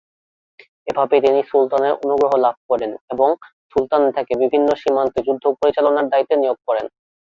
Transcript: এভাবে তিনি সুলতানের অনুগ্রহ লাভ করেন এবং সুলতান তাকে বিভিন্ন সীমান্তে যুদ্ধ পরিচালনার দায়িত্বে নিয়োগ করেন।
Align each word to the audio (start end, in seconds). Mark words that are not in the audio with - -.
এভাবে 0.87 1.15
তিনি 1.25 1.39
সুলতানের 1.49 1.93
অনুগ্রহ 2.03 2.31
লাভ 2.45 2.55
করেন 2.69 2.91
এবং 3.13 3.29
সুলতান 3.71 4.01
তাকে 4.15 4.33
বিভিন্ন 4.41 4.69
সীমান্তে 4.81 5.19
যুদ্ধ 5.27 5.43
পরিচালনার 5.59 6.09
দায়িত্বে 6.11 6.35
নিয়োগ 6.37 6.57
করেন। 6.67 6.85